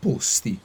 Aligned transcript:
posti. 0.00 0.58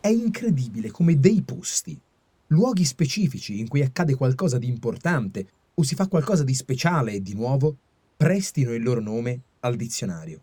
È 0.00 0.08
incredibile 0.08 0.90
come 0.90 1.20
dei 1.20 1.42
posti, 1.42 2.00
luoghi 2.46 2.86
specifici 2.86 3.60
in 3.60 3.68
cui 3.68 3.82
accade 3.82 4.14
qualcosa 4.14 4.56
di 4.56 4.68
importante 4.68 5.46
o 5.74 5.82
si 5.82 5.94
fa 5.94 6.08
qualcosa 6.08 6.42
di 6.42 6.54
speciale 6.54 7.12
e 7.12 7.20
di 7.20 7.34
nuovo, 7.34 7.76
prestino 8.16 8.72
il 8.72 8.82
loro 8.82 9.02
nome 9.02 9.40
al 9.60 9.76
dizionario. 9.76 10.40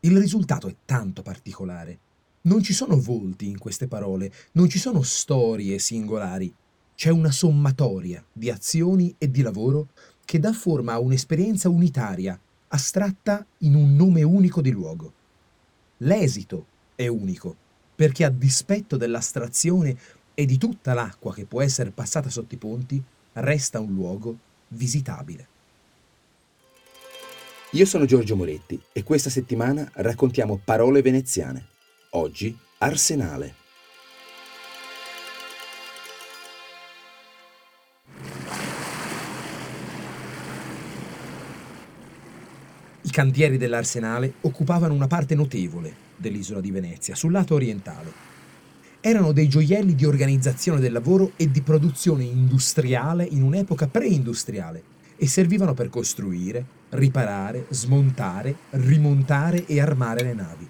Il 0.00 0.16
risultato 0.16 0.68
è 0.68 0.76
tanto 0.84 1.22
particolare. 1.22 1.98
Non 2.42 2.62
ci 2.62 2.72
sono 2.72 3.00
volti 3.00 3.48
in 3.48 3.58
queste 3.58 3.88
parole, 3.88 4.32
non 4.52 4.68
ci 4.68 4.78
sono 4.78 5.02
storie 5.02 5.80
singolari, 5.80 6.54
c'è 6.94 7.10
una 7.10 7.32
sommatoria 7.32 8.24
di 8.32 8.48
azioni 8.48 9.12
e 9.18 9.28
di 9.28 9.42
lavoro 9.42 9.88
che 10.24 10.38
dà 10.38 10.52
forma 10.52 10.92
a 10.92 11.00
un'esperienza 11.00 11.68
unitaria, 11.68 12.38
astratta 12.68 13.44
in 13.58 13.74
un 13.74 13.96
nome 13.96 14.22
unico 14.22 14.60
di 14.60 14.70
luogo. 14.70 15.14
L'esito 16.02 16.66
è 16.96 17.06
unico, 17.06 17.54
perché 17.94 18.24
a 18.24 18.30
dispetto 18.30 18.96
dell'astrazione 18.96 19.96
e 20.34 20.46
di 20.46 20.58
tutta 20.58 20.94
l'acqua 20.94 21.32
che 21.32 21.44
può 21.44 21.62
essere 21.62 21.90
passata 21.90 22.28
sotto 22.28 22.54
i 22.54 22.58
ponti, 22.58 23.02
resta 23.34 23.78
un 23.78 23.92
luogo 23.92 24.36
visitabile. 24.68 25.48
Io 27.72 27.86
sono 27.86 28.04
Giorgio 28.04 28.36
Moretti 28.36 28.80
e 28.92 29.02
questa 29.02 29.30
settimana 29.30 29.88
raccontiamo 29.94 30.60
parole 30.62 31.02
veneziane. 31.02 31.68
Oggi 32.10 32.56
Arsenale. 32.78 33.61
Cantieri 43.12 43.58
dell'Arsenale 43.58 44.32
occupavano 44.40 44.94
una 44.94 45.06
parte 45.06 45.36
notevole 45.36 45.94
dell'isola 46.16 46.60
di 46.60 46.70
Venezia, 46.70 47.14
sul 47.14 47.30
lato 47.30 47.54
orientale. 47.54 48.10
Erano 49.00 49.32
dei 49.32 49.48
gioielli 49.48 49.94
di 49.94 50.06
organizzazione 50.06 50.80
del 50.80 50.92
lavoro 50.92 51.32
e 51.36 51.50
di 51.50 51.60
produzione 51.60 52.24
industriale 52.24 53.24
in 53.24 53.42
un'epoca 53.42 53.86
preindustriale 53.86 54.82
e 55.16 55.28
servivano 55.28 55.74
per 55.74 55.90
costruire, 55.90 56.64
riparare, 56.90 57.66
smontare, 57.68 58.56
rimontare 58.70 59.66
e 59.66 59.80
armare 59.80 60.22
le 60.22 60.34
navi. 60.34 60.68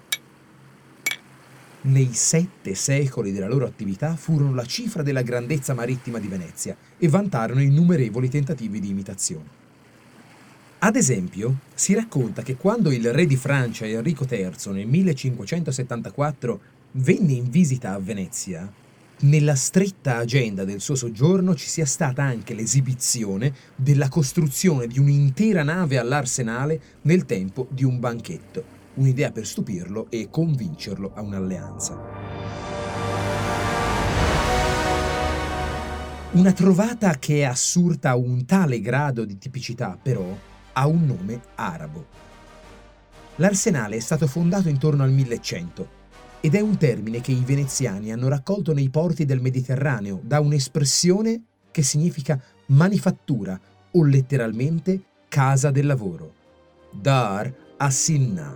Nei 1.85 2.13
sette 2.13 2.75
secoli 2.75 3.31
della 3.31 3.47
loro 3.47 3.65
attività 3.65 4.15
furono 4.15 4.53
la 4.53 4.65
cifra 4.65 5.01
della 5.01 5.21
grandezza 5.21 5.73
marittima 5.73 6.19
di 6.19 6.27
Venezia 6.27 6.75
e 6.97 7.07
vantarono 7.07 7.61
innumerevoli 7.61 8.29
tentativi 8.29 8.79
di 8.79 8.89
imitazione. 8.89 9.62
Ad 10.85 10.97
esempio, 10.97 11.59
si 11.73 11.93
racconta 11.93 12.41
che 12.41 12.57
quando 12.57 12.91
il 12.91 13.13
re 13.13 13.25
di 13.25 13.37
Francia 13.37 13.85
Enrico 13.85 14.25
III 14.29 14.73
nel 14.73 14.85
1574 14.85 16.59
venne 16.91 17.31
in 17.31 17.49
visita 17.49 17.93
a 17.93 17.99
Venezia, 17.99 18.69
nella 19.19 19.55
stretta 19.55 20.17
agenda 20.17 20.65
del 20.65 20.81
suo 20.81 20.95
soggiorno 20.95 21.55
ci 21.55 21.69
sia 21.69 21.85
stata 21.85 22.23
anche 22.23 22.53
l'esibizione 22.53 23.53
della 23.77 24.09
costruzione 24.09 24.87
di 24.87 24.99
un'intera 24.99 25.63
nave 25.63 25.97
all'arsenale 25.97 26.81
nel 27.03 27.23
tempo 27.23 27.65
di 27.69 27.85
un 27.85 28.01
banchetto, 28.01 28.63
un'idea 28.95 29.31
per 29.31 29.47
stupirlo 29.47 30.07
e 30.09 30.27
convincerlo 30.29 31.13
a 31.15 31.21
un'alleanza. 31.21 31.97
Una 36.31 36.51
trovata 36.51 37.17
che 37.19 37.37
è 37.39 37.43
assurta 37.43 38.09
a 38.09 38.17
un 38.17 38.45
tale 38.45 38.81
grado 38.81 39.23
di 39.23 39.37
tipicità, 39.37 39.97
però, 40.01 40.51
ha 40.73 40.87
un 40.87 41.05
nome 41.05 41.41
arabo. 41.55 42.05
L'arsenale 43.37 43.95
è 43.95 43.99
stato 43.99 44.27
fondato 44.27 44.69
intorno 44.69 45.03
al 45.03 45.11
1100 45.11 46.01
ed 46.41 46.55
è 46.55 46.59
un 46.59 46.77
termine 46.77 47.21
che 47.21 47.31
i 47.31 47.43
veneziani 47.43 48.11
hanno 48.11 48.27
raccolto 48.27 48.73
nei 48.73 48.89
porti 48.89 49.25
del 49.25 49.41
Mediterraneo 49.41 50.19
da 50.21 50.39
un'espressione 50.39 51.41
che 51.71 51.81
significa 51.81 52.39
manifattura 52.67 53.59
o 53.91 54.03
letteralmente 54.03 55.01
casa 55.29 55.71
del 55.71 55.85
lavoro. 55.85 56.33
Dar 56.91 57.51
Asinna. 57.77 58.55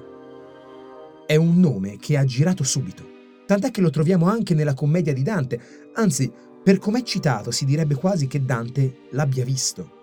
È 1.26 1.36
un 1.36 1.60
nome 1.60 1.98
che 1.98 2.18
ha 2.18 2.24
girato 2.24 2.64
subito, 2.64 3.04
tant'è 3.46 3.72
che 3.72 3.82
lo 3.82 3.90
troviamo 3.90 4.28
anche 4.28 4.54
nella 4.54 4.74
commedia 4.74 5.14
di 5.14 5.24
Dante, 5.24 5.60
anzi, 5.96 6.32
per 6.64 6.78
com'è 6.78 7.02
citato 7.02 7.50
si 7.52 7.66
direbbe 7.66 7.96
quasi 7.96 8.28
che 8.28 8.44
Dante 8.44 9.08
l'abbia 9.12 9.44
visto. 9.44 9.97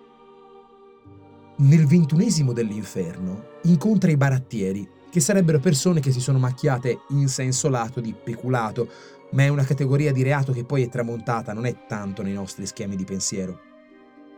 Nel 1.57 1.85
ventunesimo 1.85 2.51
dell'inferno 2.51 3.59
incontra 3.63 4.11
i 4.11 4.17
barattieri, 4.17 4.85
che 5.09 5.21
sarebbero 5.21 5.59
persone 5.59 6.01
che 6.01 6.11
si 6.11 6.19
sono 6.19 6.37
macchiate 6.37 7.03
in 7.11 7.29
senso 7.29 7.69
lato 7.69 8.01
di 8.01 8.13
peculato, 8.13 8.89
ma 9.31 9.43
è 9.43 9.47
una 9.47 9.63
categoria 9.63 10.11
di 10.11 10.21
reato 10.21 10.51
che 10.51 10.65
poi 10.65 10.83
è 10.83 10.89
tramontata, 10.89 11.53
non 11.53 11.65
è 11.65 11.85
tanto 11.87 12.23
nei 12.23 12.33
nostri 12.33 12.65
schemi 12.65 12.97
di 12.97 13.05
pensiero. 13.05 13.61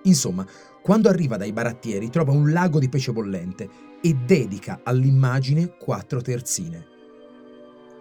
Insomma, 0.04 0.46
quando 0.84 1.10
arriva 1.10 1.38
dai 1.38 1.52
barattieri 1.52 2.12
trova 2.12 2.34
un 2.34 2.52
lago 2.52 2.78
di 2.78 2.88
pesce 2.88 3.12
bollente 3.12 3.68
e 4.00 4.14
dedica 4.14 4.82
all'immagine 4.84 5.76
quattro 5.76 6.22
terzine 6.22 6.97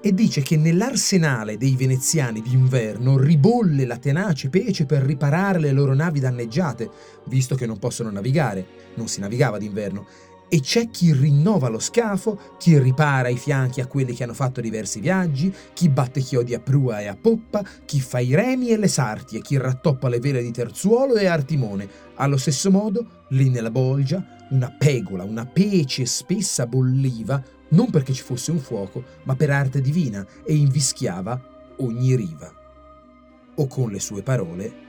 e 0.06 0.14
dice 0.14 0.40
che 0.40 0.56
nell'arsenale 0.56 1.56
dei 1.56 1.74
veneziani 1.74 2.40
d'inverno 2.40 3.18
ribolle 3.18 3.84
la 3.84 3.96
tenace 3.96 4.48
pece 4.50 4.86
per 4.86 5.02
riparare 5.02 5.58
le 5.58 5.72
loro 5.72 5.94
navi 5.94 6.20
danneggiate, 6.20 6.88
visto 7.24 7.56
che 7.56 7.66
non 7.66 7.80
possono 7.80 8.08
navigare, 8.12 8.64
non 8.94 9.08
si 9.08 9.18
navigava 9.18 9.58
d'inverno, 9.58 10.06
e 10.48 10.60
c'è 10.60 10.90
chi 10.90 11.12
rinnova 11.12 11.66
lo 11.66 11.80
scafo, 11.80 12.38
chi 12.56 12.78
ripara 12.78 13.26
i 13.26 13.36
fianchi 13.36 13.80
a 13.80 13.86
quelli 13.86 14.14
che 14.14 14.22
hanno 14.22 14.32
fatto 14.32 14.60
diversi 14.60 15.00
viaggi, 15.00 15.52
chi 15.72 15.88
batte 15.88 16.20
chiodi 16.20 16.54
a 16.54 16.60
prua 16.60 17.00
e 17.00 17.08
a 17.08 17.18
poppa, 17.20 17.64
chi 17.84 18.00
fa 18.00 18.20
i 18.20 18.32
remi 18.32 18.68
e 18.68 18.76
le 18.76 18.86
sarti 18.86 19.38
e 19.38 19.40
chi 19.40 19.56
rattoppa 19.56 20.08
le 20.08 20.20
vele 20.20 20.40
di 20.40 20.52
terzuolo 20.52 21.16
e 21.16 21.26
artimone. 21.26 21.88
Allo 22.14 22.36
stesso 22.36 22.70
modo, 22.70 23.24
lì 23.30 23.48
nella 23.50 23.72
bolgia, 23.72 24.24
una 24.50 24.70
pegola, 24.70 25.24
una 25.24 25.46
pece 25.46 26.06
spessa 26.06 26.64
bolliva 26.68 27.42
non 27.70 27.90
perché 27.90 28.12
ci 28.12 28.22
fosse 28.22 28.50
un 28.50 28.58
fuoco, 28.58 29.02
ma 29.24 29.34
per 29.34 29.50
arte 29.50 29.80
divina 29.80 30.24
e 30.44 30.54
invischiava 30.54 31.40
ogni 31.78 32.14
riva. 32.14 32.52
O 33.54 33.66
con 33.66 33.90
le 33.90 34.00
sue 34.00 34.22
parole, 34.22 34.84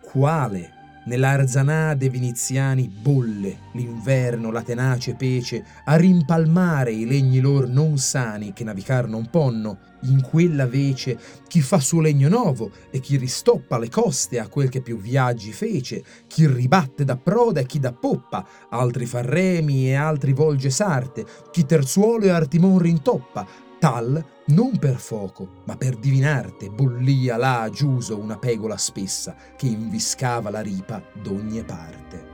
quale 0.00 0.79
nell'arzanà 1.04 1.94
dei 1.94 2.08
viniziani 2.08 2.88
bolle 2.88 3.68
l'inverno 3.72 4.50
la 4.50 4.62
tenace 4.62 5.14
pece 5.14 5.64
a 5.84 5.96
rimpalmare 5.96 6.92
i 6.92 7.06
legni 7.06 7.40
lor 7.40 7.68
non 7.68 7.98
sani 7.98 8.52
che 8.52 8.64
navicar 8.64 9.08
non 9.08 9.28
ponno 9.30 9.78
in 10.02 10.22
quella 10.22 10.66
vece 10.66 11.18
chi 11.46 11.60
fa 11.60 11.78
suo 11.78 12.00
legno 12.00 12.28
novo 12.28 12.70
e 12.90 13.00
chi 13.00 13.16
ristoppa 13.16 13.78
le 13.78 13.88
coste 13.88 14.38
a 14.38 14.48
quel 14.48 14.68
che 14.68 14.80
più 14.80 14.98
viaggi 14.98 15.52
fece 15.52 16.02
chi 16.26 16.46
ribatte 16.46 17.04
da 17.04 17.16
proda 17.16 17.60
e 17.60 17.66
chi 17.66 17.78
da 17.78 17.92
poppa 17.92 18.46
altri 18.70 19.06
fa 19.06 19.20
remi 19.22 19.88
e 19.88 19.94
altri 19.94 20.32
volge 20.32 20.70
sarte 20.70 21.26
chi 21.50 21.64
terzuolo 21.64 22.24
e 22.24 22.30
artimon 22.30 22.78
rintoppa 22.78 23.68
tal 23.80 24.22
non 24.48 24.76
per 24.78 24.96
foco, 24.96 25.62
ma 25.64 25.74
per 25.74 25.96
divinarte 25.96 26.68
bollia 26.68 27.38
là 27.38 27.68
giuso 27.72 28.18
una 28.18 28.36
pegola 28.36 28.76
spessa 28.76 29.34
che 29.56 29.66
inviscava 29.66 30.50
la 30.50 30.60
ripa 30.60 31.02
d'ogni 31.20 31.64
parte. 31.64 32.28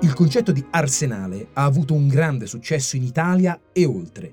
Il 0.00 0.14
concetto 0.14 0.50
di 0.50 0.64
arsenale 0.70 1.48
ha 1.52 1.64
avuto 1.64 1.92
un 1.92 2.08
grande 2.08 2.46
successo 2.46 2.96
in 2.96 3.02
Italia 3.02 3.60
e 3.70 3.84
oltre. 3.84 4.32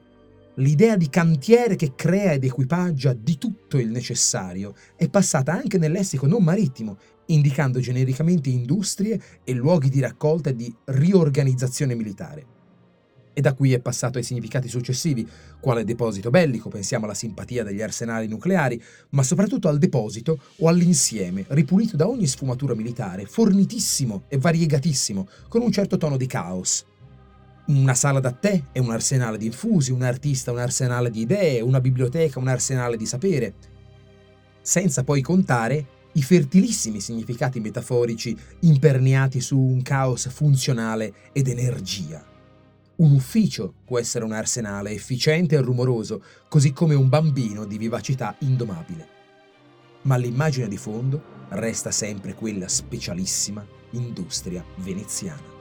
L'idea 0.56 0.95
di 0.95 1.09
cantiere 1.09 1.75
che 1.75 1.94
crea 1.95 2.34
ed 2.34 2.45
equipaggia 2.45 3.12
di 3.12 3.38
tutto 3.38 3.78
il 3.78 3.90
necessario 3.90 4.75
è 4.95 5.09
passata 5.09 5.51
anche 5.51 5.78
nel 5.78 5.91
lessico 5.91 6.25
non 6.25 6.44
marittimo, 6.44 6.97
indicando 7.28 7.80
genericamente 7.80 8.50
industrie 8.50 9.22
e 9.44 9.53
luoghi 9.53 9.90
di 9.90 10.00
raccolta 10.00 10.51
e 10.51 10.56
di 10.56 10.74
riorganizzazione 10.85 11.95
militare 11.95 12.62
e 13.33 13.41
da 13.41 13.53
qui 13.53 13.74
è 13.74 13.80
passato 13.80 14.18
ai 14.18 14.24
significati 14.24 14.68
successivi, 14.68 15.27
quale 15.59 15.83
deposito 15.83 16.30
bellico, 16.30 16.69
pensiamo 16.69 17.06
alla 17.06 17.13
simpatia 17.13 17.63
degli 17.63 17.81
arsenali 17.81 18.27
nucleari, 18.27 18.81
ma 19.09 19.24
soprattutto 19.24 19.68
al 19.68 19.80
deposito 19.80 20.39
o 20.59 20.68
all'insieme, 20.68 21.45
ripulito 21.50 21.97
da 21.97 22.07
ogni 22.07 22.27
sfumatura 22.27 22.75
militare, 22.75 23.25
fornitissimo 23.25 24.24
e 24.27 24.38
variegatissimo, 24.38 25.27
con 25.50 25.62
un 25.62 25.71
certo 25.71 25.97
tono 25.97 26.18
di 26.18 26.27
caos. 26.27 26.85
Una 27.65 27.94
sala 27.94 28.19
da 28.19 28.31
tè 28.31 28.62
è 28.71 28.80
un 28.80 28.91
arsenale 28.91 29.38
di 29.38 29.45
infusi, 29.45 29.91
un 29.91 30.01
artista 30.01 30.51
un 30.51 30.59
arsenale 30.59 31.09
di 31.09 31.21
idee, 31.21 31.62
una 31.62 31.80
biblioteca 31.80 32.39
un 32.39 32.50
arsenale 32.50 32.97
di 32.97 33.06
sapere. 33.06 33.53
Senza 34.62 35.03
poi 35.03 35.21
contare 35.21 35.88
i 36.13 36.21
fertilissimi 36.21 37.00
significati 37.00 37.59
metaforici 37.59 38.38
imperniati 38.62 39.39
su 39.39 39.57
un 39.57 39.81
caos 39.81 40.30
funzionale 40.30 41.13
ed 41.31 41.47
energia. 41.47 42.32
Un 42.95 43.12
ufficio 43.12 43.74
può 43.86 43.98
essere 43.98 44.24
un 44.24 44.34
arsenale 44.34 44.92
efficiente 44.92 45.56
e 45.56 45.62
rumoroso, 45.62 46.24
così 46.48 46.74
come 46.74 46.94
un 46.94 47.10
bambino 47.10 47.66
di 47.66 47.78
vivacità 47.78 48.36
indomabile. 48.40 49.07
Ma 50.04 50.16
l'immagine 50.16 50.68
di 50.68 50.78
fondo 50.78 51.22
resta 51.50 51.92
sempre 51.92 52.34
quella 52.36 52.68
specialissima 52.68 53.66
industria 53.92 54.63
veneziana. 54.78 55.53